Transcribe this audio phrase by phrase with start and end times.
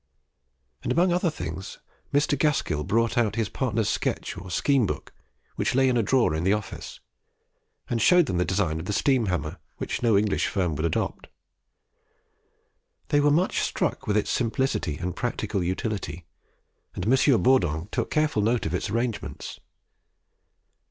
[0.81, 1.77] And among other things,
[2.11, 2.35] Mr.
[2.35, 5.13] Gaskell brought out his partner's sketch or "Scheme book,"
[5.57, 6.99] which lay in a drawer in the office,
[7.87, 11.27] and showed them the design of the Steam Hammer, which no English firm would adopt.
[13.09, 16.25] They were much struck with its simplicity and practical utility;
[16.95, 17.43] and M.
[17.43, 19.59] Bourdon took careful note of its arrangements.